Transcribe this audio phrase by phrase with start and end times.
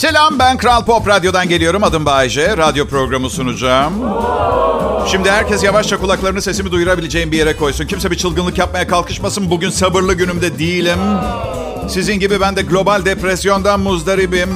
[0.00, 1.84] Selam ben Kral Pop Radyo'dan geliyorum.
[1.84, 2.56] Adım Bayece.
[2.56, 3.92] Radyo programı sunacağım.
[5.10, 7.86] Şimdi herkes yavaşça kulaklarını sesimi duyurabileceğim bir yere koysun.
[7.86, 9.50] Kimse bir çılgınlık yapmaya kalkışmasın.
[9.50, 10.98] Bugün sabırlı günümde değilim.
[11.88, 14.50] Sizin gibi ben de global depresyondan muzdaribim.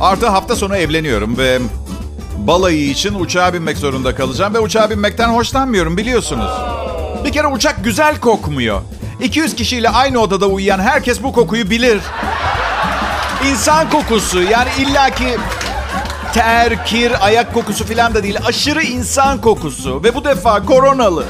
[0.00, 1.58] Artı hafta sonu evleniyorum ve
[2.36, 4.54] balayı için uçağa binmek zorunda kalacağım.
[4.54, 6.50] Ve uçağa binmekten hoşlanmıyorum biliyorsunuz.
[7.24, 8.82] Bir kere uçak güzel kokmuyor.
[9.22, 12.00] 200 kişiyle aynı odada uyuyan herkes bu kokuyu bilir.
[13.50, 15.36] İnsan kokusu yani illaki
[16.34, 18.38] ter, kir, ayak kokusu falan da değil.
[18.46, 21.24] Aşırı insan kokusu ve bu defa koronalı.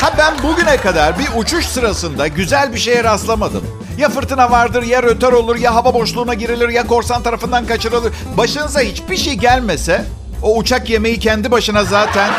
[0.00, 3.64] Ha ben bugüne kadar bir uçuş sırasında güzel bir şeye rastlamadım.
[3.98, 8.12] Ya fırtına vardır, ya röter olur, ya hava boşluğuna girilir, ya korsan tarafından kaçırılır.
[8.36, 10.04] Başınıza hiçbir şey gelmese
[10.42, 12.30] o uçak yemeği kendi başına zaten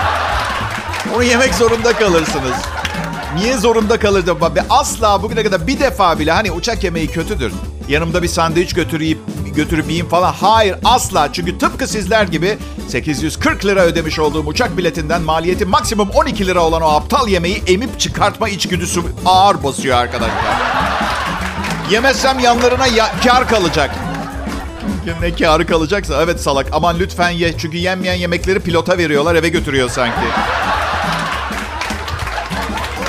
[1.15, 2.55] onu yemek zorunda kalırsınız.
[3.35, 4.37] Niye zorunda kalırdım?
[4.69, 7.53] Asla bugüne kadar bir defa bile hani uçak yemeği kötüdür.
[7.87, 9.17] Yanımda bir sandviç götürüp
[9.55, 10.33] götürüp yiyeyim falan.
[10.33, 11.33] Hayır asla.
[11.33, 12.57] Çünkü tıpkı sizler gibi
[12.87, 17.99] 840 lira ödemiş olduğum uçak biletinden maliyeti maksimum 12 lira olan o aptal yemeği emip
[17.99, 20.57] çıkartma içgüdüsü ağır basıyor arkadaşlar.
[21.91, 23.91] Yemezsem yanlarına ya- kar kalacak.
[25.21, 27.57] Ne karı kalacaksa evet salak aman lütfen ye.
[27.57, 30.25] Çünkü yenmeyen yemekleri pilota veriyorlar eve götürüyor sanki.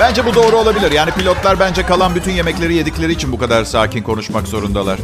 [0.03, 0.91] Bence bu doğru olabilir.
[0.91, 4.99] Yani pilotlar bence kalan bütün yemekleri yedikleri için bu kadar sakin konuşmak zorundalar.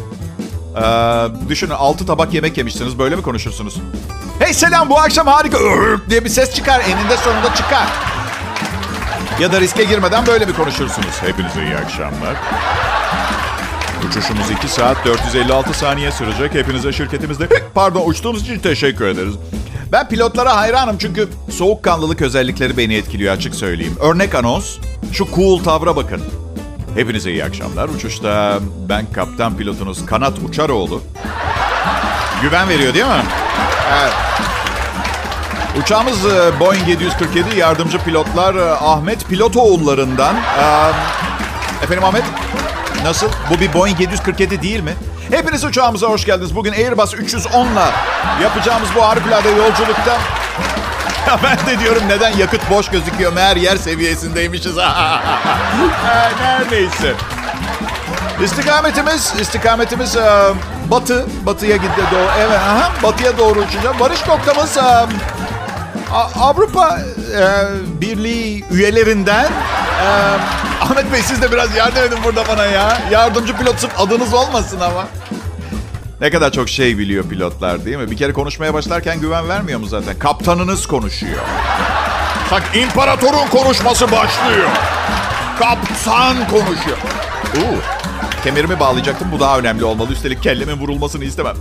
[0.76, 3.00] Ee, düşünün 6 tabak yemek yemişsiniz.
[3.00, 3.76] Böyle mi konuşursunuz?
[4.40, 5.58] Hey selam bu akşam harika
[6.10, 6.80] diye bir ses çıkar.
[6.80, 7.88] Eninde sonunda çıkar.
[9.40, 11.22] Ya da riske girmeden böyle bir konuşursunuz.
[11.22, 12.36] Hepinize iyi akşamlar.
[14.08, 16.54] Uçuşumuz 2 saat 456 saniye sürecek.
[16.54, 19.34] Hepinize şirketimizde pardon uçtuğumuz için teşekkür ederiz.
[19.92, 23.96] Ben pilotlara hayranım çünkü soğukkanlılık özellikleri beni etkiliyor açık söyleyeyim.
[24.02, 24.78] Örnek anons,
[25.14, 26.22] şu cool tavra bakın.
[26.96, 27.90] Hepinize iyi akşamlar.
[27.90, 31.02] Uçuşta ben kaptan pilotunuz Kanat Uçaroğlu.
[32.42, 33.24] Güven veriyor değil mi?
[34.02, 34.14] Evet.
[35.84, 40.36] Uçağımız e, Boeing 747 yardımcı pilotlar e, Ahmet Pilotoğullarından.
[40.36, 40.92] Ee,
[41.84, 42.24] Efendim Ahmet?
[43.04, 43.28] Nasıl?
[43.50, 44.94] Bu bir Boeing 747 değil mi?
[45.32, 46.56] Hepiniz uçağımıza hoş geldiniz.
[46.56, 47.92] Bugün Airbus 310'la
[48.44, 50.18] yapacağımız bu harikulade yolculukta...
[51.28, 54.78] Ya ben de diyorum neden yakıt boş gözüküyor meğer yer seviyesindeymişiz.
[56.42, 57.14] Neredeyse.
[58.44, 60.54] İstikametimiz, istikametimiz e,
[60.92, 61.26] batı.
[61.46, 62.30] Batıya gitti doğru.
[62.40, 64.00] Evet, aha, batıya doğru uçacağım.
[64.00, 64.82] Varış noktamız e,
[66.40, 67.00] Avrupa
[67.38, 67.42] e,
[68.02, 69.52] Birliği üyelerinden.
[70.82, 72.98] Ahmet Bey siz de biraz yardım edin burada bana ya.
[73.12, 75.08] Yardımcı pilotsun adınız olmasın ama.
[76.22, 78.12] Ne kadar çok şey biliyor pilotlar değil mi?
[78.12, 80.20] Bir kere konuşmaya başlarken güven vermiyor mu zaten?
[80.20, 81.40] Kaptanınız konuşuyor.
[82.52, 84.70] Bak imparatorun konuşması başlıyor.
[85.60, 86.98] Kaptan konuşuyor.
[87.58, 87.76] Oo,
[88.44, 89.32] kemerimi bağlayacaktım.
[89.32, 90.12] Bu daha önemli olmalı.
[90.12, 91.56] Üstelik kellemin vurulmasını istemem.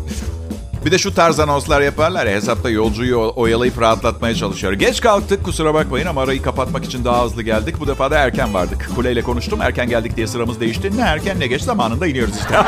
[0.84, 4.72] Bir de şu tarz anonslar yaparlar ya hesapta yolcuyu oyalayıp rahatlatmaya çalışıyor.
[4.72, 7.80] Geç kalktık kusura bakmayın ama arayı kapatmak için daha hızlı geldik.
[7.80, 8.90] Bu defa da erken vardık.
[8.96, 10.96] Kuleyle konuştum erken geldik diye sıramız değişti.
[10.96, 12.54] Ne erken ne geç zamanında iniyoruz işte.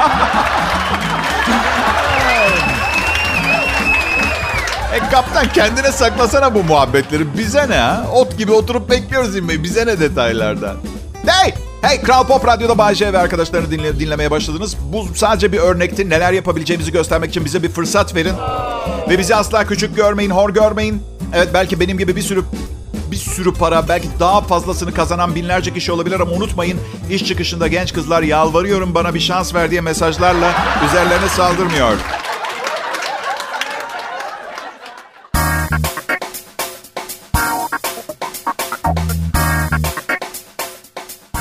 [4.94, 7.38] e kaptan kendine saklasana bu muhabbetleri.
[7.38, 8.06] Bize ne ha?
[8.14, 9.62] Ot gibi oturup bekliyoruz inmeyi.
[9.62, 10.76] Bize ne detaylardan?
[11.26, 11.54] Hey!
[11.82, 14.76] Hey Kral Pop Radyo'da Bayce ve arkadaşlarını dinle, dinlemeye başladınız.
[14.92, 16.10] Bu sadece bir örnekti.
[16.10, 18.34] Neler yapabileceğimizi göstermek için bize bir fırsat verin.
[19.08, 21.02] Ve bizi asla küçük görmeyin, hor görmeyin.
[21.34, 22.44] Evet belki benim gibi bir sürü
[23.10, 27.92] bir sürü para, belki daha fazlasını kazanan binlerce kişi olabilir ama unutmayın iş çıkışında genç
[27.92, 30.54] kızlar yalvarıyorum bana bir şans ver diye mesajlarla
[30.86, 31.96] üzerlerine saldırmıyor.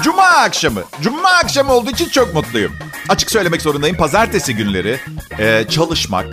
[0.04, 0.82] Cuma akşamı.
[1.02, 2.72] Cuma akşamı olduğu için çok mutluyum.
[3.10, 3.98] Açık söylemek zorundayım.
[3.98, 5.00] Pazartesi günleri
[5.40, 6.26] e, çalışmak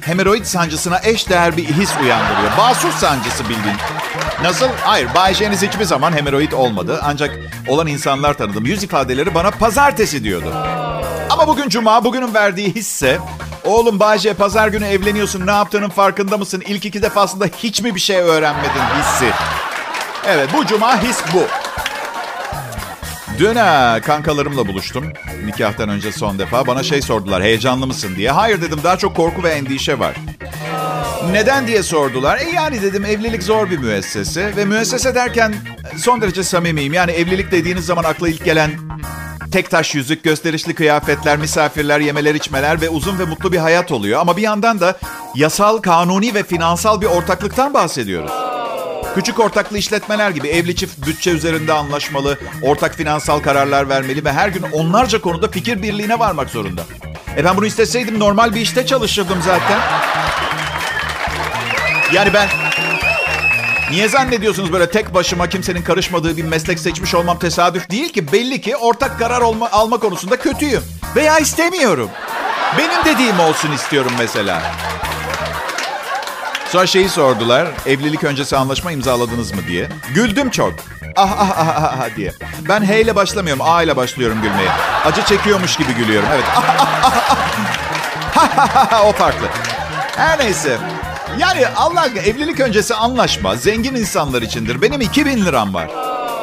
[0.00, 2.56] hemoroid sancısına eş değer bir his uyandırıyor.
[2.58, 3.76] Basur sancısı bildiğin.
[4.42, 4.68] Nasıl?
[4.80, 7.00] Hayır, Bay J'niz hiçbir zaman hemoroid olmadı.
[7.04, 7.38] Ancak
[7.68, 8.64] olan insanlar tanıdım.
[8.64, 10.52] Yüz ifadeleri bana pazartesi diyordu.
[11.30, 13.18] Ama bugün cuma, bugünün verdiği hisse...
[13.64, 16.62] Oğlum Bayce pazar günü evleniyorsun ne yaptığının farkında mısın?
[16.66, 19.30] İlk iki defasında hiç mi bir şey öğrenmedin hissi?
[20.26, 21.42] Evet bu cuma his bu.
[23.38, 25.04] Dün ha, kankalarımla buluştum.
[25.44, 26.66] Nikahtan önce son defa.
[26.66, 28.30] Bana şey sordular, heyecanlı mısın diye.
[28.30, 30.14] Hayır dedim, daha çok korku ve endişe var.
[31.26, 32.38] Neden diye sordular.
[32.38, 34.56] E yani dedim evlilik zor bir müessese.
[34.56, 35.54] Ve müessese derken
[35.96, 36.92] son derece samimiyim.
[36.92, 38.70] Yani evlilik dediğiniz zaman akla ilk gelen
[39.52, 44.20] tek taş yüzük, gösterişli kıyafetler, misafirler, yemeler, içmeler ve uzun ve mutlu bir hayat oluyor.
[44.20, 44.98] Ama bir yandan da
[45.34, 48.32] yasal, kanuni ve finansal bir ortaklıktan bahsediyoruz.
[49.14, 54.48] Küçük ortaklı işletmeler gibi evli çift bütçe üzerinde anlaşmalı, ortak finansal kararlar vermeli ve her
[54.48, 56.82] gün onlarca konuda fikir birliğine varmak zorunda.
[57.36, 59.78] E ben bunu isteseydim normal bir işte çalışırdım zaten.
[62.12, 62.48] Yani ben
[63.90, 68.32] Niye zannediyorsunuz böyle tek başıma kimsenin karışmadığı bir meslek seçmiş olmam tesadüf değil ki.
[68.32, 70.82] Belli ki ortak karar olma, alma konusunda kötüyüm.
[71.16, 72.10] Veya istemiyorum.
[72.78, 74.62] Benim dediğim olsun istiyorum mesela.
[76.68, 77.68] Sonra şeyi sordular.
[77.86, 79.88] Evlilik öncesi anlaşma imzaladınız mı diye.
[80.14, 80.72] Güldüm çok.
[81.16, 82.32] Ah ah ah ah, ah diye.
[82.68, 83.62] Ben H ile başlamıyorum.
[83.66, 84.70] A ile başlıyorum gülmeye.
[85.04, 86.28] Acı çekiyormuş gibi gülüyorum.
[86.32, 86.44] Evet.
[86.56, 89.04] Ah, ah, ah, ah.
[89.08, 89.46] o farklı.
[90.16, 90.78] Her neyse.
[91.38, 94.82] Yani Allah evlilik öncesi anlaşma zengin insanlar içindir.
[94.82, 95.90] Benim 2000 liram var.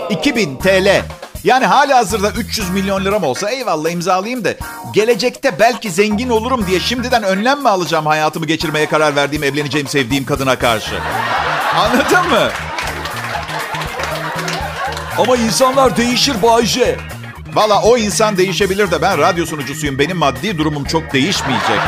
[0.10, 1.02] 2000 TL.
[1.44, 4.50] Yani hala hazırda 300 milyon liram olsa eyvallah imzalayayım da
[4.94, 10.26] gelecekte belki zengin olurum diye şimdiden önlem mi alacağım hayatımı geçirmeye karar verdiğim, evleneceğim, sevdiğim
[10.26, 10.96] kadına karşı?
[11.76, 12.50] Anladın mı?
[15.18, 16.98] Ama insanlar değişir Bayce.
[17.54, 20.00] Valla o insan değişebilir de ben radyo sunucusuyum.
[20.00, 21.80] Benim maddi durumum çok değişmeyecek.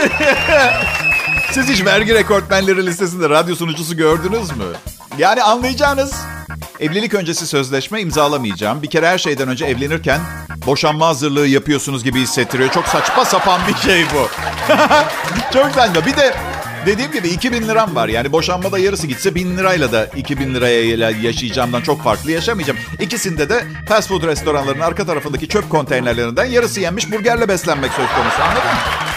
[1.52, 4.64] Siz hiç vergi rekortmenleri listesinde radyo sunucusu gördünüz mü?
[5.18, 6.12] Yani anlayacağınız
[6.80, 8.82] evlilik öncesi sözleşme imzalamayacağım.
[8.82, 10.20] Bir kere her şeyden önce evlenirken
[10.66, 12.70] boşanma hazırlığı yapıyorsunuz gibi hissettiriyor.
[12.70, 14.28] Çok saçma sapan bir şey bu.
[15.52, 16.06] Çok saçma.
[16.06, 16.34] Bir de
[16.86, 18.08] dediğim gibi 2000 liram var.
[18.08, 22.78] Yani boşanmada yarısı gitse 1000 lirayla da 2000 liraya yaşayacağımdan çok farklı yaşamayacağım.
[23.00, 28.42] İkisinde de fast food restoranlarının arka tarafındaki çöp konteynerlerinden yarısı yenmiş burgerle beslenmek söz konusu.
[28.42, 29.15] Anladın mı?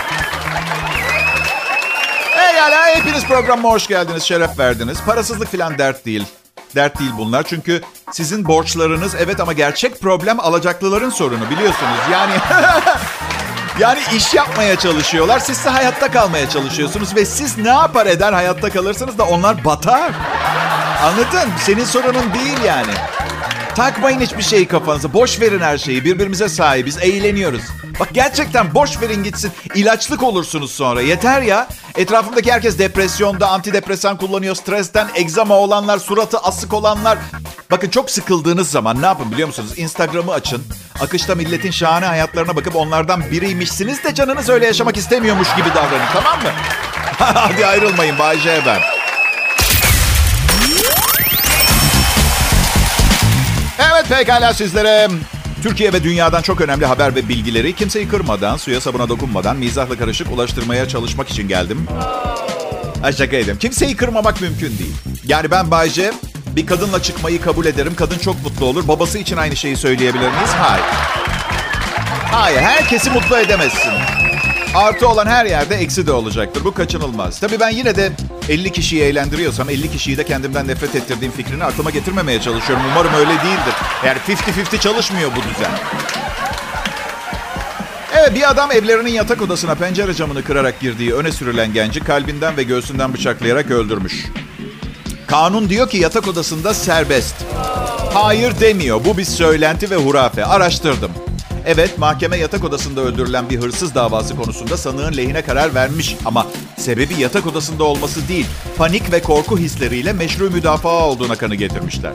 [2.59, 4.97] Pekala hepiniz programıma hoş geldiniz, şeref verdiniz.
[5.05, 6.25] Parasızlık falan dert değil.
[6.75, 11.99] Dert değil bunlar çünkü sizin borçlarınız evet ama gerçek problem alacaklıların sorunu biliyorsunuz.
[12.11, 12.33] Yani
[13.79, 15.39] yani iş yapmaya çalışıyorlar.
[15.39, 20.11] Siz ise hayatta kalmaya çalışıyorsunuz ve siz ne yapar eder hayatta kalırsınız da onlar batar.
[21.03, 21.49] Anladın?
[21.65, 22.93] Senin sorunun değil yani.
[23.75, 25.13] Takmayın hiçbir şeyi kafanıza.
[25.13, 26.05] Boş verin her şeyi.
[26.05, 26.97] Birbirimize sahibiz.
[26.97, 27.61] Eğleniyoruz.
[27.99, 29.51] Bak gerçekten boş verin gitsin.
[29.75, 31.01] İlaçlık olursunuz sonra.
[31.01, 31.67] Yeter ya.
[31.97, 34.55] Etrafımdaki herkes depresyonda, antidepresan kullanıyor.
[34.55, 37.17] Stresten, egzama olanlar, suratı asık olanlar.
[37.71, 39.71] Bakın çok sıkıldığınız zaman ne yapın biliyor musunuz?
[39.77, 40.63] Instagram'ı açın.
[41.01, 46.39] Akışta milletin şahane hayatlarına bakıp onlardan biriymişsiniz de canınız öyle yaşamak istemiyormuş gibi davranın tamam
[46.43, 46.49] mı?
[47.19, 48.98] Hadi ayrılmayın Bay J ben.
[54.09, 55.07] Pekala sizlere
[55.63, 60.31] Türkiye ve dünyadan çok önemli haber ve bilgileri kimseyi kırmadan, suya sabuna dokunmadan, mizahla karışık
[60.31, 61.85] ulaştırmaya çalışmak için geldim.
[63.03, 63.59] Ay şaka ediyorum.
[63.59, 64.95] Kimseyi kırmamak mümkün değil.
[65.25, 66.11] Yani ben Bayce
[66.55, 67.95] bir kadınla çıkmayı kabul ederim.
[67.95, 68.87] Kadın çok mutlu olur.
[68.87, 70.49] Babası için aynı şeyi söyleyebilir miyiz?
[70.57, 70.85] Hayır.
[72.31, 73.91] Hayır, herkesi mutlu edemezsin.
[74.75, 76.63] Artı olan her yerde eksi de olacaktır.
[76.65, 77.39] Bu kaçınılmaz.
[77.39, 78.11] Tabii ben yine de
[78.49, 82.85] 50 kişiyi eğlendiriyorsam 50 kişiyi de kendimden nefret ettirdiğim fikrini aklıma getirmemeye çalışıyorum.
[82.91, 83.73] Umarım öyle değildir.
[84.05, 85.71] Yani 50-50 çalışmıyor bu düzen.
[88.17, 92.63] Evet bir adam evlerinin yatak odasına pencere camını kırarak girdiği öne sürülen genci kalbinden ve
[92.63, 94.25] göğsünden bıçaklayarak öldürmüş.
[95.27, 97.35] Kanun diyor ki yatak odasında serbest.
[98.13, 99.05] Hayır demiyor.
[99.05, 100.45] Bu bir söylenti ve hurafe.
[100.45, 101.11] Araştırdım.
[101.71, 106.15] Evet mahkeme yatak odasında öldürülen bir hırsız davası konusunda sanığın lehine karar vermiş.
[106.25, 108.45] Ama sebebi yatak odasında olması değil,
[108.77, 112.11] panik ve korku hisleriyle meşru müdafaa olduğuna kanı getirmişler.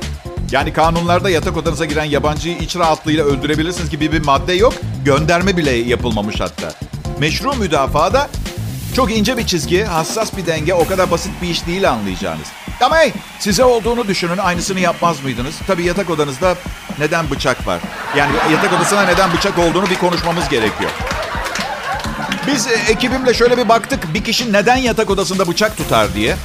[0.50, 4.74] Yani kanunlarda yatak odanıza giren yabancıyı iç rahatlığıyla öldürebilirsiniz gibi bir madde yok.
[5.04, 6.72] Gönderme bile yapılmamış hatta.
[7.20, 8.30] Meşru müdafaa da
[8.96, 12.46] çok ince bir çizgi, hassas bir denge, o kadar basit bir iş değil anlayacağınız.
[12.84, 15.54] Ama hey, size olduğunu düşünün, aynısını yapmaz mıydınız?
[15.66, 16.56] Tabii yatak odanızda
[16.98, 17.80] neden bıçak var?
[18.16, 20.90] Yani yatak odasına neden bıçak olduğunu bir konuşmamız gerekiyor.
[22.46, 26.36] Biz e, ekibimle şöyle bir baktık, bir kişi neden yatak odasında bıçak tutar diye.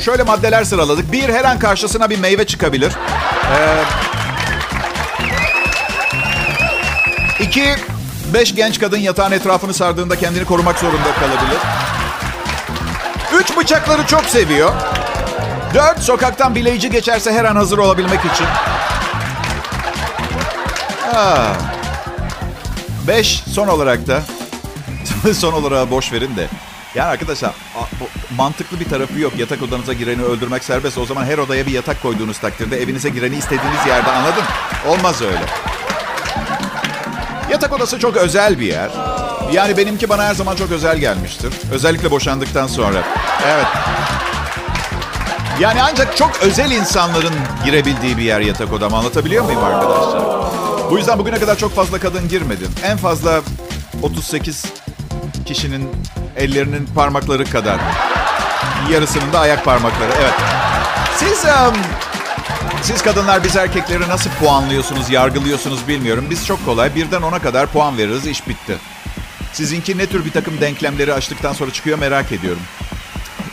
[0.00, 1.12] Şöyle maddeler sıraladık.
[1.12, 2.92] Bir, her an karşısına bir meyve çıkabilir.
[3.56, 3.82] Ee,
[7.40, 7.74] iki,
[8.34, 11.58] beş genç kadın yatağın etrafını sardığında kendini korumak zorunda kalabilir.
[13.40, 14.72] Üç, bıçakları çok seviyor.
[15.74, 18.46] Dört, sokaktan bileyici geçerse her an hazır olabilmek için.
[21.12, 21.52] Ha.
[23.08, 24.22] Beş, son olarak da
[25.34, 26.48] son olarak boş verin de.
[26.94, 27.52] Yani arkadaşlar
[28.36, 29.32] mantıklı bir tarafı yok.
[29.38, 30.98] Yatak odanıza gireni öldürmek serbest.
[30.98, 34.44] O zaman her odaya bir yatak koyduğunuz takdirde evinize gireni istediğiniz yerde anladın?
[34.88, 35.40] Olmaz öyle.
[37.50, 38.90] Yatak odası çok özel bir yer.
[39.52, 41.52] Yani benimki bana her zaman çok özel gelmiştir.
[41.72, 43.02] Özellikle boşandıktan sonra.
[43.46, 43.66] Evet.
[45.60, 48.94] Yani ancak çok özel insanların girebildiği bir yer yatak odam.
[48.94, 50.22] Anlatabiliyor muyum arkadaşlar?
[50.90, 52.68] Bu yüzden bugüne kadar çok fazla kadın girmedim.
[52.84, 53.40] En fazla
[54.02, 54.64] 38
[55.46, 55.88] kişinin
[56.36, 57.78] ellerinin parmakları kadar.
[58.90, 60.10] Yarısının da ayak parmakları.
[60.20, 60.34] Evet.
[61.16, 61.74] Siz um,
[62.82, 66.26] Siz kadınlar biz erkekleri nasıl puanlıyorsunuz, yargılıyorsunuz bilmiyorum.
[66.30, 68.78] Biz çok kolay birden ona kadar puan veririz, iş bitti.
[69.52, 72.62] Sizinki ne tür bir takım denklemleri açtıktan sonra çıkıyor merak ediyorum.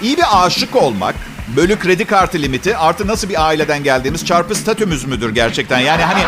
[0.01, 1.15] İyi bir aşık olmak,
[1.55, 5.79] bölü kredi kartı limiti artı nasıl bir aileden geldiğimiz çarpı statümüz müdür gerçekten?
[5.79, 6.23] Yani hani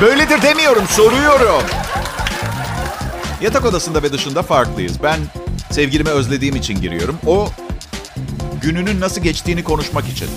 [0.00, 1.62] böyledir demiyorum, soruyorum.
[3.40, 5.02] Yatak odasında ve dışında farklıyız.
[5.02, 5.18] Ben
[5.70, 7.18] sevgilimi özlediğim için giriyorum.
[7.26, 7.48] O
[8.62, 10.28] gününün nasıl geçtiğini konuşmak için.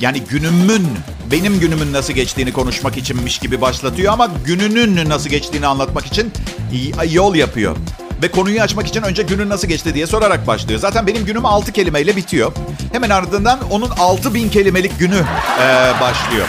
[0.00, 0.88] Yani günümün,
[1.30, 6.32] benim günümün nasıl geçtiğini konuşmak içinmiş gibi başlatıyor ama gününün nasıl geçtiğini anlatmak için
[7.10, 7.76] yol yapıyor.
[8.22, 10.80] Ve konuyu açmak için önce günün nasıl geçti diye sorarak başlıyor.
[10.80, 12.52] Zaten benim günüm 6 kelimeyle bitiyor.
[12.92, 15.24] Hemen ardından onun 6000 kelimelik günü
[15.60, 16.46] ee, başlıyor.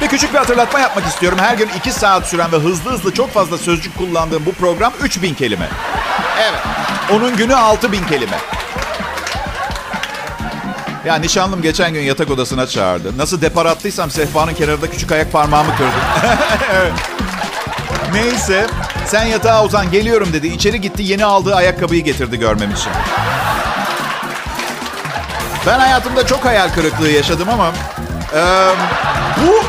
[0.00, 1.38] Ve küçük bir hatırlatma yapmak istiyorum.
[1.38, 5.34] Her gün 2 saat süren ve hızlı hızlı çok fazla sözcük kullandığım bu program 3000
[5.34, 5.68] kelime.
[6.42, 6.60] Evet.
[7.12, 8.36] Onun günü 6000 kelime.
[11.06, 13.18] Ya nişanlım geçen gün yatak odasına çağırdı.
[13.18, 15.92] Nasıl depar attıysam sehpanın kenarında küçük ayak parmağımı kırdım.
[18.12, 18.66] Neyse
[19.06, 20.46] sen yatağa uzan geliyorum dedi.
[20.46, 22.92] İçeri gitti yeni aldığı ayakkabıyı getirdi görmem için.
[25.66, 27.72] Ben hayatımda çok hayal kırıklığı yaşadım ama
[28.34, 28.40] e,
[29.46, 29.64] bu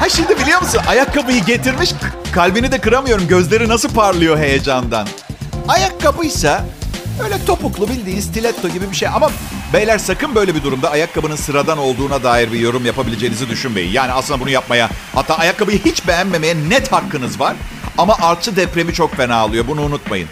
[0.00, 1.90] ha şimdi biliyor musun ayakkabıyı getirmiş
[2.32, 3.28] kalbini de kıramıyorum.
[3.28, 5.08] Gözleri nasıl parlıyor heyecandan.
[5.68, 6.64] Ayakkabıysa
[7.24, 9.30] öyle topuklu bildiğin stiletto gibi bir şey ama
[9.72, 13.92] Beyler sakın böyle bir durumda ayakkabının sıradan olduğuna dair bir yorum yapabileceğinizi düşünmeyin.
[13.92, 17.56] Yani aslında bunu yapmaya hatta ayakkabıyı hiç beğenmemeye net hakkınız var.
[17.98, 20.28] Ama artçı depremi çok fena alıyor bunu unutmayın.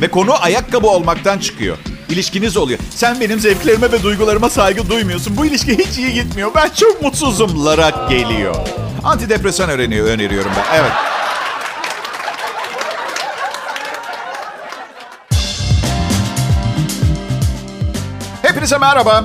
[0.00, 1.76] Ve konu ayakkabı olmaktan çıkıyor.
[2.08, 2.78] İlişkiniz oluyor.
[2.90, 5.36] Sen benim zevklerime ve duygularıma saygı duymuyorsun.
[5.36, 6.50] Bu ilişki hiç iyi gitmiyor.
[6.54, 7.64] Ben çok mutsuzum.
[7.64, 8.54] Larak geliyor.
[9.04, 10.78] Antidepresan öğreniyor, öneriyorum ben.
[10.78, 10.92] Evet.
[18.42, 19.24] Hepinize merhaba.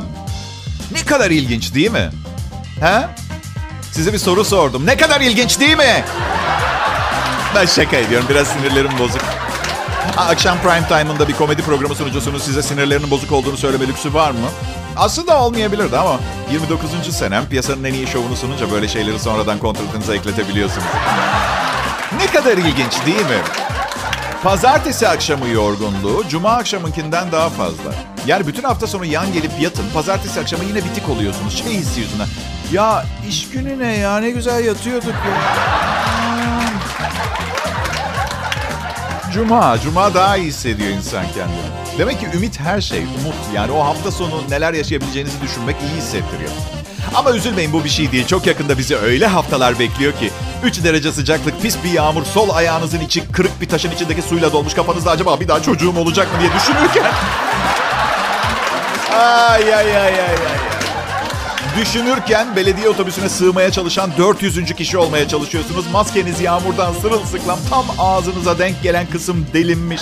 [0.92, 2.10] Ne kadar ilginç değil mi?
[2.82, 3.08] He?
[3.92, 4.86] Size bir soru sordum.
[4.86, 6.04] Ne kadar ilginç değil mi?
[7.56, 8.28] Ben şaka ediyorum.
[8.30, 9.22] Biraz sinirlerim bozuk.
[10.18, 14.48] Akşam prime time'ında bir komedi programı sunucusunun size sinirlerinin bozuk olduğunu söyleme lüksü var mı?
[14.98, 16.20] Aslında olmayabilirdi ama
[16.52, 17.16] 29.
[17.16, 20.88] senem piyasanın en iyi şovunu sununca böyle şeyleri sonradan kontratınıza ekletebiliyorsunuz.
[22.18, 23.42] Ne kadar ilginç değil mi?
[24.44, 27.94] Pazartesi akşamı yorgunluğu cuma akşamınkinden daha fazla.
[28.28, 29.86] Yani bütün hafta sonu yan gelip yatın.
[29.94, 31.58] Pazartesi akşamı yine bitik oluyorsunuz.
[31.64, 32.28] Şey hissi yüzünden.
[32.72, 35.79] Ya iş günü ne ya ne güzel yatıyorduk ya.
[39.34, 41.98] Cuma, cuma daha iyi hissediyor insan kendini.
[41.98, 43.36] Demek ki ümit her şey, umut.
[43.56, 46.52] Yani o hafta sonu neler yaşayabileceğinizi düşünmek iyi hissettiriyor.
[47.16, 48.28] Ama üzülmeyin bu bir şey değil.
[48.28, 50.32] Çok yakında bizi öyle haftalar bekliyor ki
[50.64, 54.74] 3 derece sıcaklık, pis bir yağmur, sol ayağınızın içi kırık bir taşın içindeki suyla dolmuş
[54.74, 57.04] kafanızda acaba bir daha çocuğum olacak mı diye düşünürken...
[59.14, 60.69] ay ay ay ay ay.
[61.78, 64.74] Düşünürken belediye otobüsüne sığmaya çalışan 400.
[64.76, 65.92] kişi olmaya çalışıyorsunuz.
[65.92, 70.02] Maskeniz yağmurdan sırılsıklam tam ağzınıza denk gelen kısım delinmiş.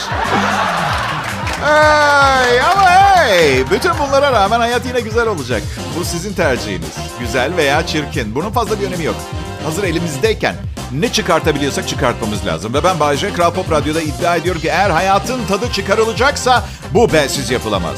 [1.66, 5.62] Hey, ama hey, bütün bunlara rağmen hayat yine güzel olacak.
[6.00, 6.90] Bu sizin tercihiniz.
[7.20, 8.36] Güzel veya çirkin.
[8.36, 9.16] Bunun fazla bir önemi yok.
[9.64, 10.56] Hazır elimizdeyken
[10.92, 12.74] ne çıkartabiliyorsak çıkartmamız lazım.
[12.74, 17.52] Ve ben Bayece Kral Pop Radyo'da iddia ediyorum ki eğer hayatın tadı çıkarılacaksa bu bensiz
[17.52, 17.96] yapılamaz.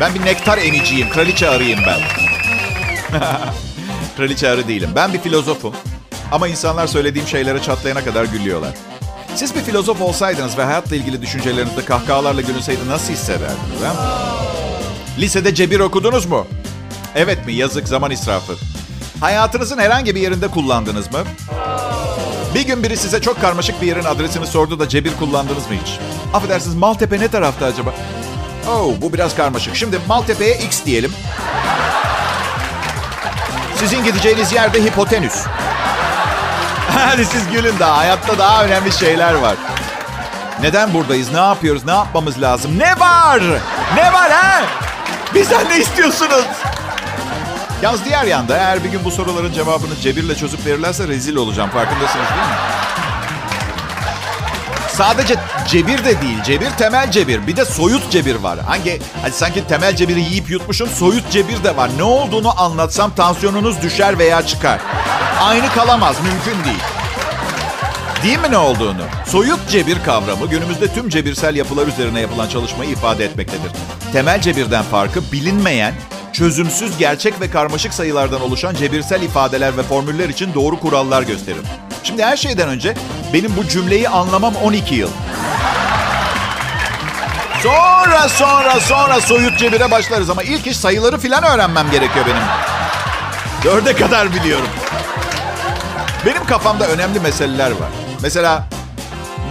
[0.00, 1.10] Ben bir nektar emiciyim.
[1.10, 2.00] Kraliçe arıyım ben.
[4.16, 4.90] Kraliçe arı değilim.
[4.94, 5.74] Ben bir filozofum.
[6.32, 8.74] Ama insanlar söylediğim şeylere çatlayana kadar gülüyorlar.
[9.34, 13.80] Siz bir filozof olsaydınız ve hayatla ilgili düşüncelerinizde kahkahalarla gülünseydi nasıl hissederdiniz?
[13.82, 15.20] He?
[15.20, 16.46] Lisede cebir okudunuz mu?
[17.14, 17.52] Evet mi?
[17.52, 18.52] Yazık zaman israfı.
[19.20, 21.18] Hayatınızın herhangi bir yerinde kullandınız mı?
[22.54, 25.98] Bir gün biri size çok karmaşık bir yerin adresini sordu da cebir kullandınız mı hiç?
[26.34, 27.94] Affedersiniz Maltepe ne tarafta acaba?
[28.68, 29.76] Oh bu biraz karmaşık.
[29.76, 31.12] Şimdi Maltepe'ye X diyelim.
[33.76, 35.34] Sizin gideceğiniz yerde hipotenüs.
[36.94, 37.96] Hadi siz gülün daha.
[37.96, 39.56] Hayatta daha önemli şeyler var.
[40.60, 41.32] Neden buradayız?
[41.32, 41.84] Ne yapıyoruz?
[41.84, 42.78] Ne yapmamız lazım?
[42.78, 43.42] Ne var?
[43.94, 44.62] Ne var ha?
[45.34, 46.44] Bizden ne istiyorsunuz?
[47.82, 51.70] Yalnız diğer yanda eğer bir gün bu soruların cevabını cebirle çözüp verirlerse rezil olacağım.
[51.70, 52.56] Farkındasınız değil mi?
[54.98, 55.36] Sadece
[55.68, 56.42] cebir de değil.
[56.44, 57.46] Cebir temel cebir.
[57.46, 58.58] Bir de soyut cebir var.
[58.58, 61.90] Hangi hani sanki temel cebiri yiyip yutmuşsun soyut cebir de var.
[61.96, 64.80] Ne olduğunu anlatsam tansiyonunuz düşer veya çıkar.
[65.40, 66.16] Aynı kalamaz.
[66.22, 66.82] Mümkün değil.
[68.22, 69.02] Değil mi ne olduğunu?
[69.26, 73.70] Soyut cebir kavramı günümüzde tüm cebirsel yapılar üzerine yapılan çalışmayı ifade etmektedir.
[74.12, 75.94] Temel cebirden farkı bilinmeyen,
[76.32, 81.62] çözümsüz, gerçek ve karmaşık sayılardan oluşan cebirsel ifadeler ve formüller için doğru kurallar gösterir.
[82.02, 82.94] Şimdi her şeyden önce
[83.32, 85.10] benim bu cümleyi anlamam 12 yıl.
[87.62, 92.42] Sonra sonra sonra soyut cebire başlarız ama ilk iş sayıları filan öğrenmem gerekiyor benim.
[93.64, 94.68] Dörde kadar biliyorum.
[96.26, 97.88] Benim kafamda önemli meseleler var.
[98.22, 98.64] Mesela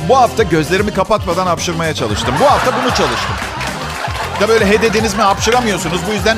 [0.09, 2.35] bu hafta gözlerimi kapatmadan hapşırmaya çalıştım.
[2.41, 3.35] Bu hafta bunu çalıştım.
[4.39, 6.01] Tabii öyle he dediniz mi hapşıramıyorsunuz.
[6.09, 6.37] Bu yüzden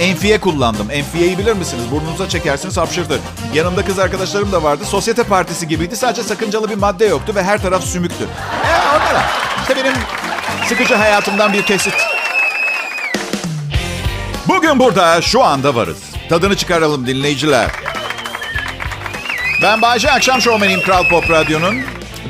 [0.00, 0.90] enfiye kullandım.
[0.90, 1.84] Enfiyeyi bilir misiniz?
[1.90, 3.20] Burnunuza çekersiniz hapşırdı.
[3.54, 4.84] Yanımda kız arkadaşlarım da vardı.
[4.84, 5.96] Sosyete partisi gibiydi.
[5.96, 8.24] Sadece sakıncalı bir madde yoktu ve her taraf sümüktü.
[8.64, 9.22] E onlara.
[9.62, 9.94] İşte benim
[10.68, 11.94] sıkıcı hayatımdan bir kesit.
[14.48, 15.98] Bugün burada şu anda varız.
[16.28, 17.70] Tadını çıkaralım dinleyiciler.
[19.62, 21.76] Ben Bayce Akşam Şovmeniyim Kral Pop Radyo'nun.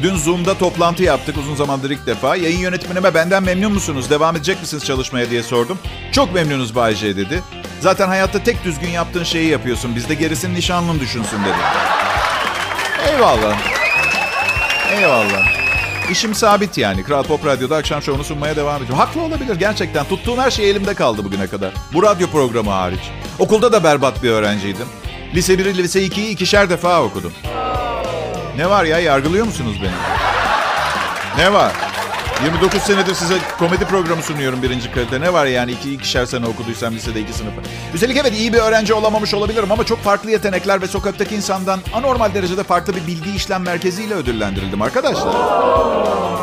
[0.02, 2.36] Dün Zoom'da toplantı yaptık uzun zamandır ilk defa.
[2.36, 5.78] Yayın yönetmenime benden memnun musunuz, devam edecek misiniz çalışmaya diye sordum.
[6.12, 7.42] Çok memnunuz Bayce dedi.
[7.80, 9.96] Zaten hayatta tek düzgün yaptığın şeyi yapıyorsun.
[9.96, 11.56] Biz de gerisini nişanlın düşünsün dedi.
[13.12, 13.58] Eyvallah.
[14.92, 15.58] Eyvallah.
[16.10, 17.04] İşim sabit yani.
[17.04, 18.98] Kral Pop Radyo'da akşam şovunu sunmaya devam ediyorum.
[18.98, 20.04] Haklı olabilir gerçekten.
[20.04, 21.72] Tuttuğum her şey elimde kaldı bugüne kadar.
[21.92, 23.00] Bu radyo programı hariç.
[23.38, 24.86] Okulda da berbat bir öğrenciydim.
[25.34, 27.32] Lise 1'i, lise 2'yi ikişer defa okudum.
[28.56, 29.92] Ne var ya yargılıyor musunuz beni?
[31.44, 31.72] Ne var?
[32.44, 35.20] 29 senedir size komedi programı sunuyorum birinci kalite.
[35.20, 37.60] Ne var yani iki, ikişer sene okuduysam lisede iki sınıfı.
[37.94, 42.34] Üstelik evet iyi bir öğrenci olamamış olabilirim ama çok farklı yetenekler ve sokaktaki insandan anormal
[42.34, 45.34] derecede farklı bir bilgi işlem merkeziyle ödüllendirildim arkadaşlar.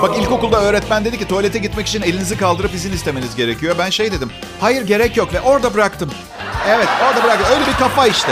[0.02, 3.75] Bak ilkokulda öğretmen dedi ki tuvalete gitmek için elinizi kaldırıp izin istemeniz gerekiyor.
[3.80, 6.12] Ben şey dedim, hayır gerek yok ve orada bıraktım.
[6.68, 7.48] Evet orada bıraktım.
[7.54, 8.32] Öyle bir kafa işte.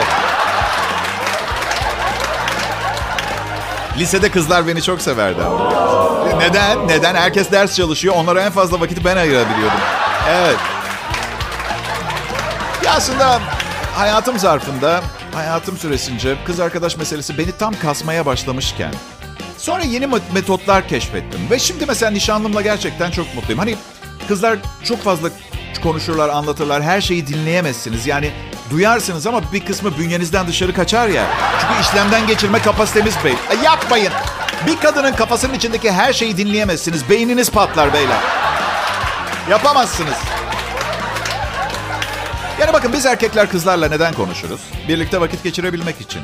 [3.98, 5.40] Lisede kızlar beni çok severdi.
[6.38, 6.88] Neden?
[6.88, 7.16] Neden?
[7.16, 8.16] Herkes ders çalışıyor.
[8.18, 9.80] Onlara en fazla vakiti ben ayırabiliyordum.
[10.30, 10.58] Evet.
[12.86, 13.40] Ya aslında
[13.96, 15.02] hayatım zarfında,
[15.34, 18.94] hayatım süresince kız arkadaş meselesi beni tam kasmaya başlamışken
[19.58, 21.40] sonra yeni metotlar keşfettim.
[21.52, 23.60] Ve şimdi mesela nişanlımla gerçekten çok mutluyum.
[23.60, 23.76] Hani
[24.28, 25.30] kızlar çok fazla
[25.84, 26.84] konuşurlar, anlatırlar.
[26.84, 28.08] Her şeyi dinleyemezsiniz.
[28.08, 28.32] Yani
[28.70, 31.26] duyarsınız ama bir kısmı bünyenizden dışarı kaçar ya.
[31.74, 33.32] Çünkü işlemden geçirme kapasitemiz bey.
[33.32, 34.14] E, yapmayın.
[34.68, 37.10] Bir kadının kafasının içindeki her şeyi dinleyemezsiniz.
[37.10, 38.18] Beyniniz patlar beyler.
[39.50, 40.16] Yapamazsınız.
[42.60, 44.62] Yani bakın biz erkekler kızlarla neden konuşuruz?
[44.88, 46.22] Birlikte vakit geçirebilmek için.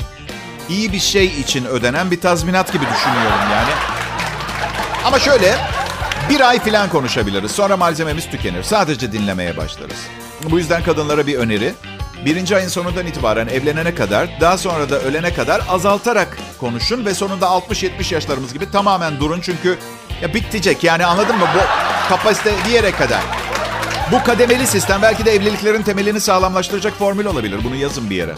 [0.69, 3.71] İyi bir şey için ödenen bir tazminat gibi düşünüyorum yani.
[5.06, 5.56] Ama şöyle
[6.30, 7.52] bir ay falan konuşabiliriz.
[7.52, 8.63] Sonra malzememiz tükenir.
[8.63, 10.00] Sadece dinlemeye başlarız.
[10.43, 11.73] Bu yüzden kadınlara bir öneri.
[12.25, 17.45] Birinci ayın sonundan itibaren evlenene kadar, daha sonra da ölene kadar azaltarak konuşun ve sonunda
[17.45, 19.77] 60-70 yaşlarımız gibi tamamen durun çünkü
[20.21, 20.84] ya bitecek.
[20.84, 21.45] Yani anladın mı?
[21.55, 21.60] Bu
[22.10, 23.21] kapasite bir yere kadar.
[24.12, 27.60] Bu kademeli sistem belki de evliliklerin temelini sağlamlaştıracak formül olabilir.
[27.63, 28.34] Bunu yazın bir yere.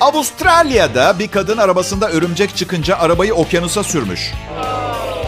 [0.00, 4.32] Avustralya'da bir kadın arabasında örümcek çıkınca arabayı okyanusa sürmüş.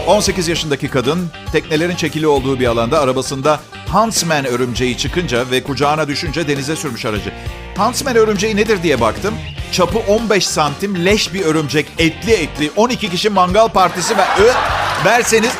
[0.07, 3.59] 18 yaşındaki kadın teknelerin çekili olduğu bir alanda arabasında
[3.91, 7.33] Huntsman örümceği çıkınca ve kucağına düşünce denize sürmüş aracı.
[7.77, 9.33] Huntsman örümceği nedir diye baktım.
[9.71, 14.51] Çapı 15 santim leş bir örümcek etli etli 12 kişi mangal partisi ve ö,
[15.05, 15.51] verseniz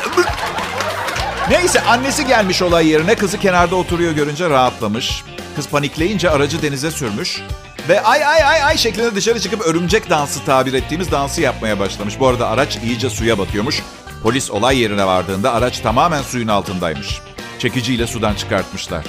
[1.50, 5.24] Neyse annesi gelmiş olay yerine kızı kenarda oturuyor görünce rahatlamış.
[5.56, 7.42] Kız panikleyince aracı denize sürmüş.
[7.90, 12.20] Ve ay ay ay ay şeklinde dışarı çıkıp örümcek dansı tabir ettiğimiz dansı yapmaya başlamış.
[12.20, 13.84] Bu arada araç iyice suya batıyormuş.
[14.26, 17.22] Polis olay yerine vardığında araç tamamen suyun altındaymış.
[17.60, 19.06] Çekiciyle sudan çıkartmışlar.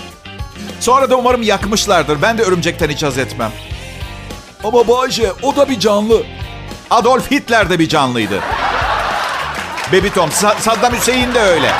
[0.80, 2.22] Sonra da umarım yakmışlardır.
[2.22, 3.52] Ben de örümcekten hiç haz etmem.
[4.64, 6.22] Ama Bayce o da bir canlı.
[6.90, 8.40] Adolf Hitler de bir canlıydı.
[9.92, 11.70] Baby Tom, Saddam Hüseyin de öyle.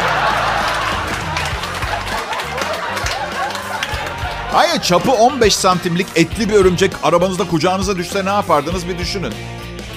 [4.52, 9.32] Hayır çapı 15 santimlik etli bir örümcek arabanızda kucağınıza düşse ne yapardınız bir düşünün.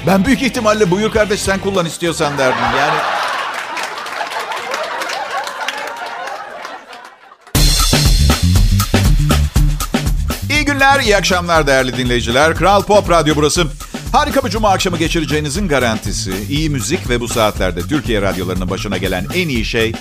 [0.07, 2.77] Ben büyük ihtimalle buyur kardeş sen kullan istiyorsan derdim.
[2.77, 3.18] Yani
[10.79, 12.55] günler, iyi akşamlar değerli dinleyiciler.
[12.55, 13.67] Kral Pop Radyo burası.
[14.11, 16.33] Harika bir cuma akşamı geçireceğinizin garantisi.
[16.49, 19.93] İyi müzik ve bu saatlerde Türkiye radyolarının başına gelen en iyi şey...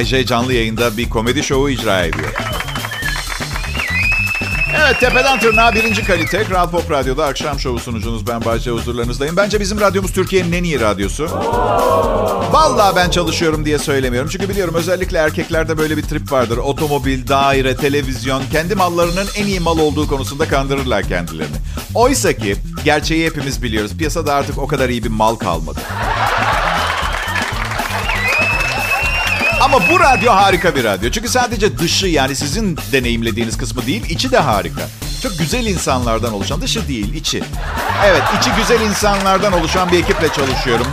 [0.00, 2.32] YJ canlı yayında bir komedi şovu icra ediyor.
[4.74, 6.44] Evet tepeden tırnağa birinci kalite.
[6.44, 9.36] Kral Pop Radyo'da akşam şovu sunucunuz ben Bayce huzurlarınızdayım.
[9.36, 11.28] Bence bizim radyomuz Türkiye'nin en iyi radyosu.
[12.52, 14.30] Vallahi ben çalışıyorum diye söylemiyorum.
[14.32, 16.56] Çünkü biliyorum özellikle erkeklerde böyle bir trip vardır.
[16.56, 21.56] Otomobil, daire, televizyon kendi mallarının en iyi mal olduğu konusunda kandırırlar kendilerini.
[21.94, 23.96] Oysa ki gerçeği hepimiz biliyoruz.
[23.96, 25.80] Piyasada artık o kadar iyi bir mal kalmadı.
[29.66, 31.10] Ama bu radyo harika bir radyo.
[31.10, 34.80] Çünkü sadece dışı yani sizin deneyimlediğiniz kısmı değil, içi de harika.
[35.22, 37.42] Çok güzel insanlardan oluşan, dışı değil, içi.
[38.06, 40.86] Evet, içi güzel insanlardan oluşan bir ekiple çalışıyorum.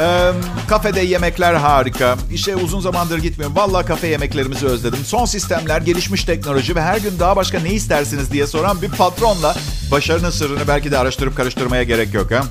[0.00, 0.30] Ee,
[0.68, 2.16] kafede yemekler harika.
[2.32, 3.56] İşe uzun zamandır gitmiyorum.
[3.56, 5.04] Vallahi kafe yemeklerimizi özledim.
[5.04, 9.54] Son sistemler, gelişmiş teknoloji ve her gün daha başka ne istersiniz diye soran bir patronla
[9.90, 12.42] başarının sırrını belki de araştırıp karıştırmaya gerek yok ha.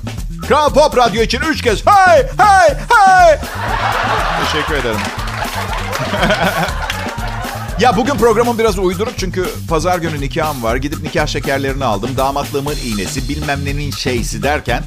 [0.48, 3.38] Kral Pop Radyo için üç kez hey hey hey.
[4.44, 5.00] Teşekkür ederim.
[7.80, 10.76] Ya bugün programım biraz uyduruk çünkü pazar günü nikahım var.
[10.76, 12.10] Gidip nikah şekerlerini aldım.
[12.16, 14.82] Damatlığımın iğnesi bilmem nenin şeysi derken.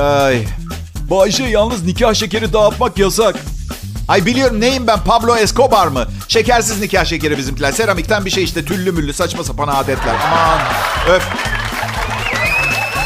[0.00, 0.44] Ay.
[1.10, 3.36] Bayşe yalnız nikah şekeri dağıtmak yasak.
[4.08, 6.06] Ay biliyorum neyim ben Pablo Escobar mı?
[6.28, 7.72] Şekersiz nikah şekeri bizimkiler.
[7.72, 10.14] Seramikten bir şey işte tüllü müllü saçma sapan adetler.
[10.32, 10.60] Aman
[11.16, 11.22] öf.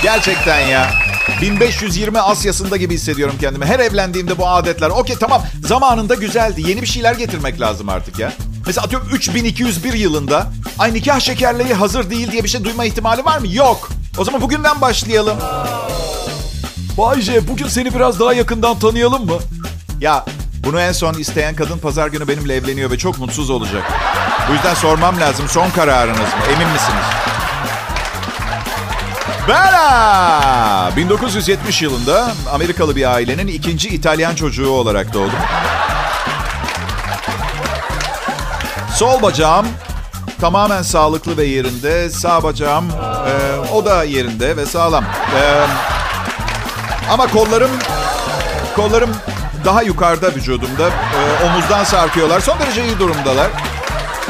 [0.03, 1.04] Gerçekten ya.
[1.43, 3.65] 1520 Asya'sında gibi hissediyorum kendimi.
[3.67, 4.91] Her evlendiğimde bu adetler.
[4.91, 6.63] Okey tamam zamanında güzeldi.
[6.71, 8.33] Yeni bir şeyler getirmek lazım artık ya.
[8.67, 10.47] Mesela atıyorum 3201 yılında
[10.79, 13.49] ay nikah şekerliği hazır değil diye bir şey duyma ihtimali var mı?
[13.49, 13.89] Yok.
[14.19, 15.37] O zaman bugünden başlayalım.
[16.99, 19.39] Bayce bugün seni biraz daha yakından tanıyalım mı?
[20.01, 20.25] Ya
[20.67, 23.83] bunu en son isteyen kadın pazar günü benimle evleniyor ve çok mutsuz olacak.
[24.49, 25.49] Bu yüzden sormam lazım.
[25.49, 26.45] Son kararınız mı?
[26.55, 27.05] Emin misiniz?
[29.49, 30.93] Bella!
[30.97, 35.39] 1970 yılında Amerikalı bir ailenin ikinci İtalyan çocuğu olarak doğdum.
[38.95, 39.67] Sol bacağım
[40.41, 42.11] tamamen sağlıklı ve yerinde.
[42.11, 42.85] Sağ bacağım
[43.29, 45.05] e, o da yerinde ve sağlam.
[45.05, 45.67] E,
[47.11, 47.71] ama kollarım
[48.77, 49.11] kollarım
[49.65, 50.89] daha yukarıda vücudumda.
[50.89, 52.41] E, omuzdan sarkıyorlar.
[52.41, 53.51] Son derece iyi durumdalar.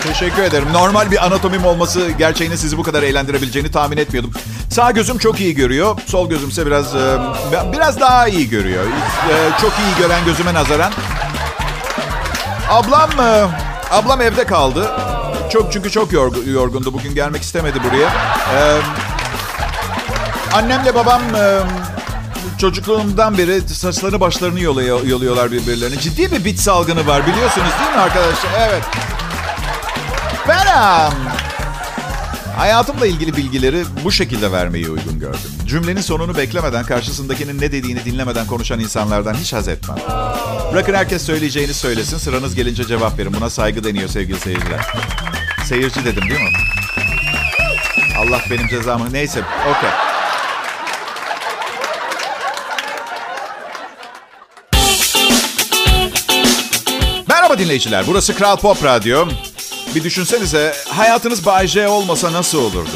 [0.02, 0.68] Teşekkür ederim.
[0.72, 4.32] Normal bir anatomim olması gerçeğini sizi bu kadar eğlendirebileceğini tahmin etmiyordum.
[4.74, 5.98] Sağ gözüm çok iyi görüyor.
[6.06, 7.18] Sol gözümse biraz e,
[7.72, 8.84] biraz daha iyi görüyor.
[9.30, 10.92] E, çok iyi gören gözüme nazaran.
[12.70, 13.46] Ablam e,
[13.90, 14.90] ablam evde kaldı.
[15.52, 16.92] Çok çünkü çok yorgun, yorgundu.
[16.92, 18.10] Bugün gelmek istemedi buraya.
[20.54, 21.22] Annemle babam
[22.58, 26.00] çocukluğumdan beri saçlarını başlarını yoluyor, yoluyorlar birbirlerine.
[26.00, 28.50] Ciddi bir bit salgını var biliyorsunuz değil mi arkadaşlar?
[28.68, 28.82] Evet.
[30.48, 30.66] Ben
[32.56, 35.50] hayatımla ilgili bilgileri bu şekilde vermeyi uygun gördüm.
[35.66, 39.96] Cümlenin sonunu beklemeden, karşısındakinin ne dediğini dinlemeden konuşan insanlardan hiç haz etmem.
[40.72, 43.34] Bırakın herkes söyleyeceğini söylesin, sıranız gelince cevap verin.
[43.34, 44.86] Buna saygı deniyor sevgili seyirciler.
[45.68, 46.48] Seyirci dedim değil mi?
[48.18, 49.12] Allah benim cezamı...
[49.12, 49.90] Neyse, okey.
[57.28, 59.26] Merhaba dinleyiciler, burası Kral Pop Radyo.
[59.94, 62.88] Bir düşünsenize hayatınız Bay J olmasa nasıl olurdu?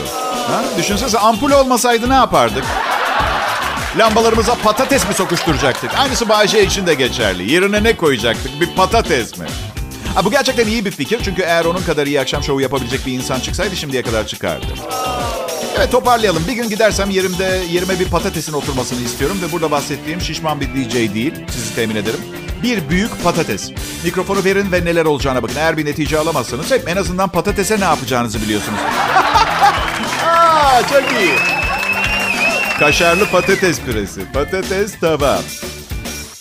[0.48, 0.64] Ha?
[0.78, 2.64] Düşünsenize ampul olmasaydı ne yapardık?
[3.98, 5.90] Lambalarımıza patates mi sokuşturacaktık?
[5.98, 7.52] Aynısı Bay J için de geçerli.
[7.52, 8.60] Yerine ne koyacaktık?
[8.60, 9.46] Bir patates mi?
[10.14, 11.20] Ha, bu gerçekten iyi bir fikir.
[11.24, 14.66] Çünkü eğer onun kadar iyi akşam şovu yapabilecek bir insan çıksaydı şimdiye kadar çıkardı.
[15.78, 16.44] Evet toparlayalım.
[16.48, 19.38] Bir gün gidersem yerimde yerime bir patatesin oturmasını istiyorum.
[19.42, 21.34] Ve burada bahsettiğim şişman bir DJ değil.
[21.50, 22.20] Sizi temin ederim.
[22.62, 23.70] Bir büyük patates.
[24.04, 25.56] Mikrofonu verin ve neler olacağına bakın.
[25.56, 28.78] Eğer bir netice alamazsanız hep en azından patatese ne yapacağınızı biliyorsunuz.
[30.26, 31.34] Aa, çok iyi.
[32.78, 34.32] Kaşarlı patates püresi.
[34.32, 35.40] Patates tava.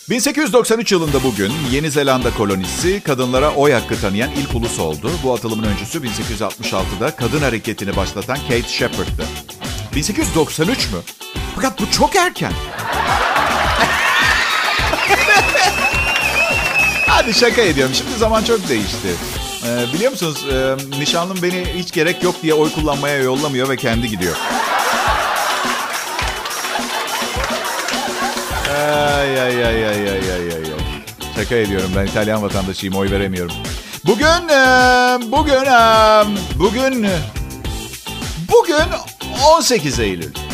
[0.09, 5.11] 1893 yılında bugün Yeni Zelanda kolonisi kadınlara oy hakkı tanıyan ilk ulus oldu.
[5.23, 9.25] Bu atılımın öncüsü 1866'da kadın hareketini başlatan Kate Shepherd'dı.
[9.95, 10.97] 1893 mü?
[11.55, 12.53] Fakat bu çok erken.
[17.17, 17.95] Hadi şaka ediyorum.
[17.95, 19.07] Şimdi zaman çok değişti.
[19.65, 24.09] Ee, biliyor musunuz e, nişanlım beni hiç gerek yok diye oy kullanmaya yollamıyor ve kendi
[24.09, 24.35] gidiyor.
[28.77, 30.65] Ay ay ay ay ay ay ay.
[31.35, 33.55] Şaka ediyorum ben İtalyan vatandaşıyım oy veremiyorum.
[34.05, 34.61] Bugün e,
[35.31, 36.23] bugün e,
[36.59, 37.07] bugün
[38.49, 38.87] bugün
[39.57, 40.46] 18 Eylül.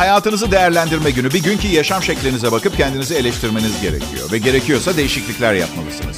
[0.00, 1.32] Hayatınızı değerlendirme günü.
[1.32, 4.32] Bir günkü yaşam şeklinize bakıp kendinizi eleştirmeniz gerekiyor.
[4.32, 6.16] Ve gerekiyorsa değişiklikler yapmalısınız.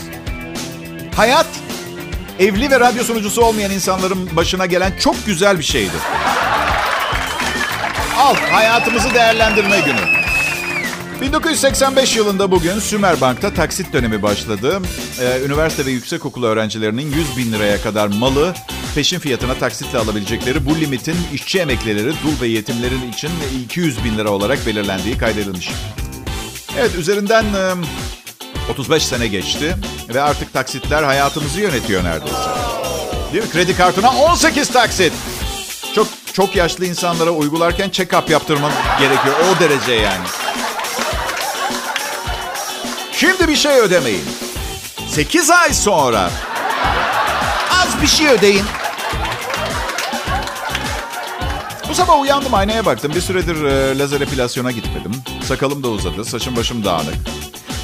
[1.17, 1.47] Hayat,
[2.39, 6.01] evli ve radyo sunucusu olmayan insanların başına gelen çok güzel bir şeydir.
[8.19, 10.01] Al, hayatımızı değerlendirme günü.
[11.21, 14.83] 1985 yılında bugün Sümerbank'ta taksit dönemi başladı.
[15.21, 18.55] Ee, üniversite ve yüksekokul öğrencilerinin 100 bin liraya kadar malı
[18.95, 23.31] peşin fiyatına taksitle alabilecekleri bu limitin işçi emeklileri, dul ve yetimlerin için
[23.65, 25.71] 200 bin lira olarak belirlendiği kaydedilmiş.
[26.79, 27.45] Evet üzerinden
[28.71, 29.77] 35 sene geçti
[30.15, 32.51] ve artık taksitler hayatımızı yönetiyor neredeyse.
[33.33, 33.51] Değil mi?
[33.51, 35.13] Kredi kartına 18 taksit.
[35.95, 39.35] Çok çok yaşlı insanlara uygularken check-up yaptırman gerekiyor.
[39.51, 40.25] O derece yani.
[43.13, 44.25] Şimdi bir şey ödemeyin.
[45.09, 46.31] 8 ay sonra
[47.83, 48.65] az bir şey ödeyin.
[51.93, 53.13] Bu sabah uyandım aynaya baktım.
[53.15, 55.13] Bir süredir e, lazer epilasyona gitmedim.
[55.45, 56.25] Sakalım da uzadı.
[56.25, 57.15] Saçım başım dağınık.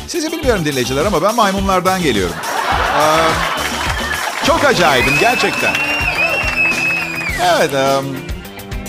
[0.07, 2.35] Sizi bilmiyorum dinleyiciler ama ben maymunlardan geliyorum.
[2.99, 5.75] Ee, çok acayibim gerçekten.
[7.43, 7.71] Evet.
[7.75, 8.17] Um,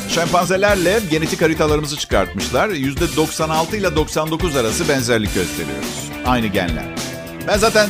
[0.10, 2.70] şempanzelerle genetik haritalarımızı çıkartmışlar.
[2.70, 6.10] %96 ile 99 arası benzerlik gösteriyoruz.
[6.26, 6.86] Aynı genler.
[7.48, 7.90] Ben zaten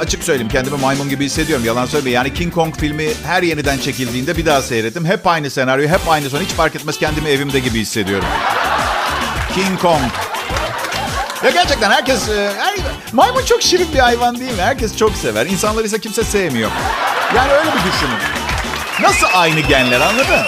[0.00, 1.64] açık söyleyeyim kendimi maymun gibi hissediyorum.
[1.64, 2.14] Yalan söyleyeyim.
[2.14, 5.04] Yani King Kong filmi her yeniden çekildiğinde bir daha seyrettim.
[5.04, 6.40] Hep aynı senaryo, hep aynı son.
[6.40, 8.28] Hiç fark etmez kendimi evimde gibi hissediyorum.
[9.54, 10.02] King Kong.
[11.44, 12.28] Ya gerçekten herkes...
[12.28, 12.74] E, her,
[13.12, 14.62] maymun çok şirin bir hayvan değil mi?
[14.62, 15.46] Herkes çok sever.
[15.46, 16.70] İnsanlar ise kimse sevmiyor.
[17.36, 18.18] Yani öyle bir düşünün.
[19.02, 20.46] Nasıl aynı genler anladın?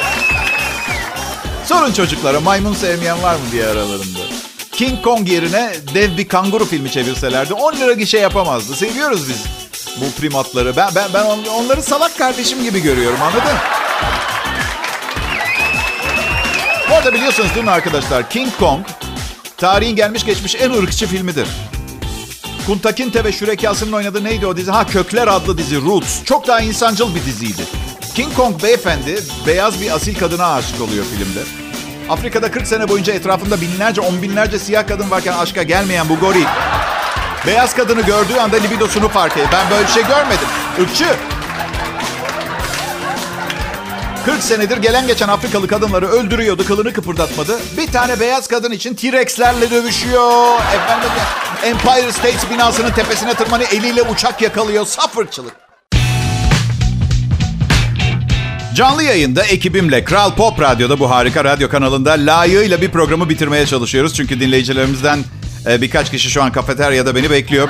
[1.64, 4.33] Sorun çocuklara maymun sevmeyen var mı diye aralarında.
[4.76, 8.76] King Kong yerine dev bir kanguru filmi çevirselerdi 10 lira gişe yapamazdı.
[8.76, 9.36] Seviyoruz biz
[10.00, 10.76] bu primatları.
[10.76, 13.56] Ben ben ben onları salak kardeşim gibi görüyorum anladın?
[16.90, 18.30] Bu arada biliyorsunuz değil mi arkadaşlar?
[18.30, 18.86] King Kong
[19.56, 21.48] tarihin gelmiş geçmiş en ırkçı filmidir.
[22.66, 24.70] Kunta Kinte ve Şürekası'nın oynadığı neydi o dizi?
[24.70, 26.24] Ha Kökler adlı dizi Roots.
[26.24, 27.62] Çok daha insancıl bir diziydi.
[28.14, 31.63] King Kong beyefendi beyaz bir asil kadına aşık oluyor filmde.
[32.08, 36.46] Afrika'da 40 sene boyunca etrafında binlerce, on binlerce siyah kadın varken aşka gelmeyen bu goril...
[37.46, 39.48] Beyaz kadını gördüğü anda libidosunu fark ediyor.
[39.52, 40.48] Ben böyle bir şey görmedim.
[40.78, 41.06] Irkçı.
[44.24, 47.58] 40 senedir gelen geçen Afrikalı kadınları öldürüyordu, kılını kıpırdatmadı.
[47.78, 50.58] Bir tane beyaz kadın için T-Rex'lerle dövüşüyor.
[50.74, 51.10] Efendim,
[51.64, 54.86] Empire State binasının tepesine tırmanıyor, eliyle uçak yakalıyor.
[54.86, 55.16] Saf
[58.74, 64.14] Canlı yayında ekibimle Kral Pop Radyo'da bu harika radyo kanalında layığıyla bir programı bitirmeye çalışıyoruz.
[64.14, 65.18] Çünkü dinleyicilerimizden
[65.66, 67.68] e, birkaç kişi şu an kafeteryada beni bekliyor.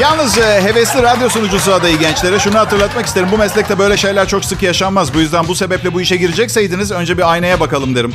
[0.00, 3.28] Yalnız e, hevesli radyo sunucusu adayı gençlere şunu hatırlatmak isterim.
[3.32, 5.14] Bu meslekte böyle şeyler çok sık yaşanmaz.
[5.14, 8.12] Bu yüzden bu sebeple bu işe girecekseydiniz önce bir aynaya bakalım derim.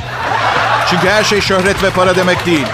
[0.90, 2.66] Çünkü her şey şöhret ve para demek değil.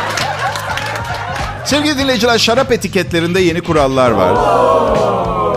[1.65, 4.35] Sevgili dinleyiciler şarap etiketlerinde yeni kurallar var.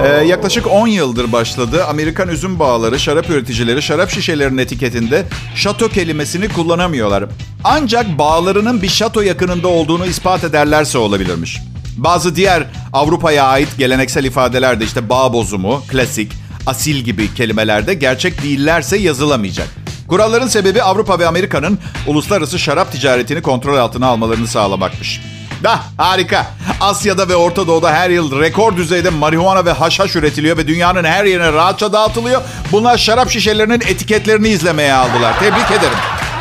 [0.04, 1.86] Ee, yaklaşık 10 yıldır başladı.
[1.86, 7.26] Amerikan üzüm bağları, şarap üreticileri şarap şişelerinin etiketinde şato kelimesini kullanamıyorlar.
[7.64, 11.60] Ancak bağlarının bir şato yakınında olduğunu ispat ederlerse olabilirmiş.
[11.98, 16.32] Bazı diğer Avrupa'ya ait geleneksel ifadeler de işte bağ bozumu, klasik,
[16.68, 19.68] asil gibi kelimelerde gerçek değillerse yazılamayacak.
[20.08, 25.22] Kuralların sebebi Avrupa ve Amerika'nın uluslararası şarap ticaretini kontrol altına almalarını sağlamakmış.
[25.64, 26.46] Da harika.
[26.82, 31.26] Asya'da ve Orta Doğu'da her yıl rekor düzeyde marihuana ve haşhaş üretiliyor ve dünyanın her
[31.26, 32.42] yerine rahatça dağıtılıyor.
[32.72, 35.40] Bunlar şarap şişelerinin etiketlerini izlemeye aldılar.
[35.40, 35.98] Tebrik ederim.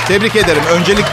[0.08, 0.62] Tebrik ederim.
[0.70, 1.04] Öncelik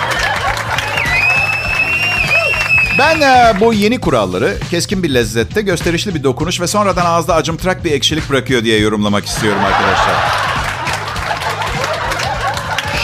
[3.00, 7.84] ben e, bu yeni kuralları keskin bir lezzette, gösterişli bir dokunuş ve sonradan ağızda acımtırak
[7.84, 10.16] bir ekşilik bırakıyor diye yorumlamak istiyorum arkadaşlar.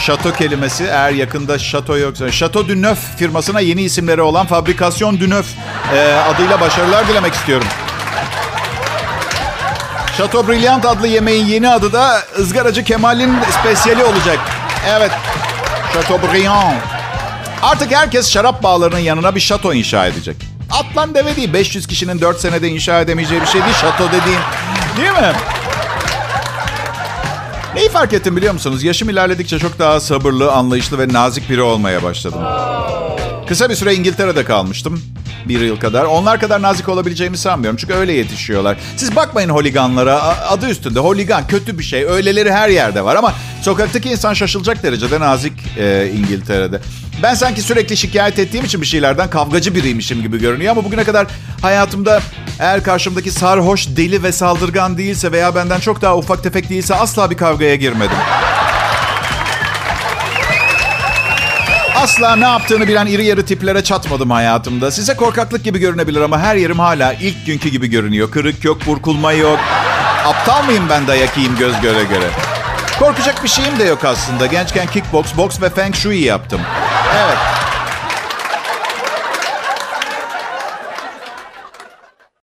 [0.02, 2.32] Şato kelimesi eğer yakında şato yoksa...
[2.32, 5.46] Şato du Neuf firmasına yeni isimleri olan Fabrikasyon du Neuf
[5.94, 7.66] e, adıyla başarılar dilemek istiyorum.
[10.16, 14.38] Şato Brilliant adlı yemeğin yeni adı da ızgaracı Kemal'in spesiyali olacak.
[14.88, 15.10] Evet,
[15.94, 16.82] Şato Brilliant.
[17.62, 20.36] Artık herkes şarap bağlarının yanına bir şato inşa edecek.
[20.70, 24.40] Atlan deve değil, 500 kişinin 4 senede inşa edemeyeceği bir şey değil şato dediğin.
[24.96, 25.32] Değil mi?
[27.74, 28.84] Neyi fark ettim biliyor musunuz?
[28.84, 32.40] Yaşım ilerledikçe çok daha sabırlı, anlayışlı ve nazik biri olmaya başladım.
[33.48, 35.02] Kısa bir süre İngiltere'de kalmıştım.
[35.48, 36.04] Bir yıl kadar.
[36.04, 37.76] Onlar kadar nazik olabileceğimi sanmıyorum.
[37.76, 38.76] Çünkü öyle yetişiyorlar.
[38.96, 40.22] Siz bakmayın holiganlara.
[40.48, 41.00] Adı üstünde.
[41.00, 42.04] Holigan kötü bir şey.
[42.04, 43.16] Öyleleri her yerde var.
[43.16, 46.80] Ama sokaktaki insan şaşılacak derecede nazik e, İngiltere'de.
[47.22, 50.72] Ben sanki sürekli şikayet ettiğim için bir şeylerden kavgacı biriymişim gibi görünüyor.
[50.72, 51.26] Ama bugüne kadar
[51.62, 52.20] hayatımda
[52.62, 57.30] eğer karşımdaki sarhoş, deli ve saldırgan değilse veya benden çok daha ufak tefek değilse asla
[57.30, 58.16] bir kavgaya girmedim.
[61.96, 64.90] Asla ne yaptığını bilen iri yarı tiplere çatmadım hayatımda.
[64.90, 68.30] Size korkaklık gibi görünebilir ama her yerim hala ilk günkü gibi görünüyor.
[68.30, 69.58] Kırık yok, burkulma yok.
[70.26, 72.26] Aptal mıyım ben dayak yiyeyim göz göre göre?
[72.98, 74.46] Korkacak bir şeyim de yok aslında.
[74.46, 76.60] Gençken kickbox, boks ve feng shui yaptım.
[77.24, 77.38] Evet.